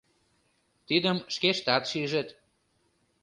[0.87, 2.29] Тидым шкештат шижыт.